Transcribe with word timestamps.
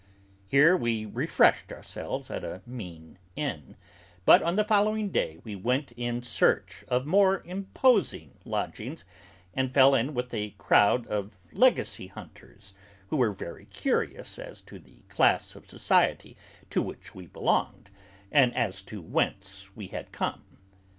Here 0.47 0.75
we 0.75 1.05
refreshed 1.05 1.71
ourselves 1.71 2.31
at 2.31 2.43
a 2.43 2.63
mean 2.65 3.19
inn, 3.35 3.75
but 4.25 4.41
on 4.41 4.55
the 4.55 4.63
following 4.63 5.11
day 5.11 5.37
we 5.43 5.55
went 5.55 5.91
in 5.91 6.23
search 6.23 6.83
of 6.87 7.05
more 7.05 7.43
imposing 7.43 8.39
lodgings 8.43 9.05
and 9.53 9.71
fell 9.71 9.93
in 9.93 10.15
with 10.15 10.33
a 10.33 10.55
crowd 10.57 11.05
of 11.05 11.39
legacy 11.51 12.07
hunters 12.07 12.73
who 13.09 13.17
were 13.17 13.31
very 13.31 13.65
curious 13.65 14.39
as 14.39 14.63
to 14.63 14.79
the 14.79 15.01
class 15.07 15.55
of 15.55 15.69
society 15.69 16.35
to 16.71 16.81
which 16.81 17.13
we 17.13 17.27
belonged 17.27 17.91
and 18.31 18.55
as 18.55 18.81
to 18.81 19.03
whence 19.03 19.69
we 19.75 19.89
had 19.89 20.11
come. 20.11 20.57